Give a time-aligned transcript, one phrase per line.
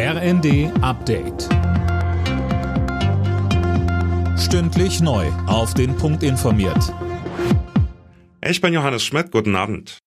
[0.00, 1.48] RND Update.
[4.38, 5.26] Stündlich neu.
[5.48, 6.94] Auf den Punkt informiert.
[8.40, 9.32] Ich bin Johannes Schmidt.
[9.32, 9.98] Guten Abend.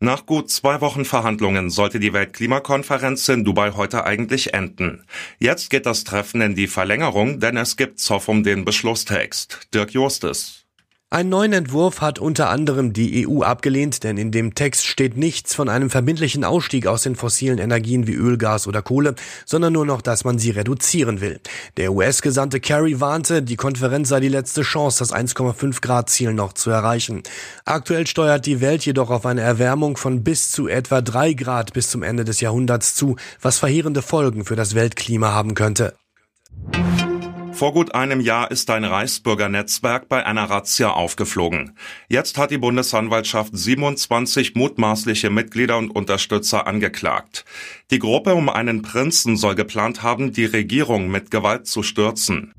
[0.00, 5.04] Nach gut zwei Wochen Verhandlungen sollte die Weltklimakonferenz in Dubai heute eigentlich enden.
[5.38, 9.68] Jetzt geht das Treffen in die Verlängerung, denn es gibt Zoff um den Beschlusstext.
[9.74, 10.64] Dirk Justes.
[11.10, 15.54] Einen neuen Entwurf hat unter anderem die EU abgelehnt, denn in dem Text steht nichts
[15.54, 19.14] von einem verbindlichen Ausstieg aus den fossilen Energien wie Öl, Gas oder Kohle,
[19.46, 21.40] sondern nur noch, dass man sie reduzieren will.
[21.78, 26.52] Der US-Gesandte Kerry warnte, die Konferenz sei die letzte Chance, das 1,5 Grad Ziel noch
[26.52, 27.22] zu erreichen.
[27.64, 31.88] Aktuell steuert die Welt jedoch auf eine Erwärmung von bis zu etwa drei Grad bis
[31.88, 35.94] zum Ende des Jahrhunderts zu, was verheerende Folgen für das Weltklima haben könnte.
[37.58, 41.76] Vor gut einem Jahr ist ein Reichsbürgernetzwerk bei einer Razzia aufgeflogen.
[42.06, 47.44] Jetzt hat die Bundesanwaltschaft 27 mutmaßliche Mitglieder und Unterstützer angeklagt.
[47.90, 52.54] Die Gruppe um einen Prinzen soll geplant haben, die Regierung mit Gewalt zu stürzen.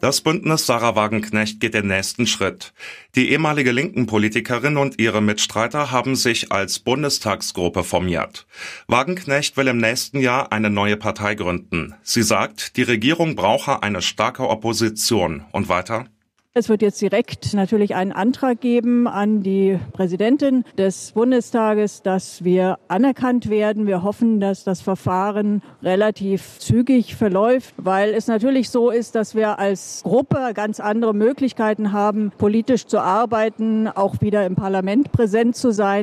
[0.00, 2.72] Das Bündnis Sarah Wagenknecht geht den nächsten Schritt.
[3.16, 8.46] Die ehemalige linken Politikerin und ihre Mitstreiter haben sich als Bundestagsgruppe formiert.
[8.86, 11.94] Wagenknecht will im nächsten Jahr eine neue Partei gründen.
[12.02, 15.44] Sie sagt, die Regierung brauche eine starke Opposition.
[15.52, 16.06] Und weiter?
[16.52, 22.80] Es wird jetzt direkt natürlich einen Antrag geben an die Präsidentin des Bundestages, dass wir
[22.88, 23.86] anerkannt werden.
[23.86, 29.60] Wir hoffen, dass das Verfahren relativ zügig verläuft, weil es natürlich so ist, dass wir
[29.60, 35.70] als Gruppe ganz andere Möglichkeiten haben, politisch zu arbeiten, auch wieder im Parlament präsent zu
[35.70, 36.02] sein.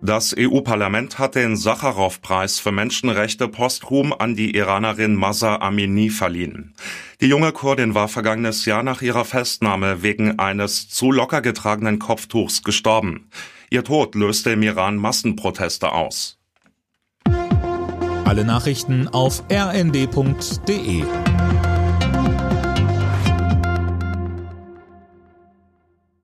[0.00, 6.74] Das EU-Parlament hat den Sacharow-Preis für Menschenrechte posthum an die Iranerin Masa Amini verliehen.
[7.20, 12.62] Die junge Kurdin war vergangenes Jahr nach ihrer Festnahme wegen eines zu locker getragenen Kopftuchs
[12.62, 13.28] gestorben.
[13.70, 16.38] Ihr Tod löste im Iran Massenproteste aus.
[18.24, 21.02] Alle Nachrichten auf rnd.de